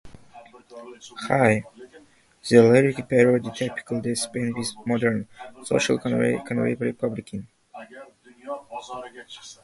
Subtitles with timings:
[1.29, 1.63] The
[2.59, 5.27] lyrics parody a typical day spent with a modern,
[5.63, 7.47] socially conservative Republican.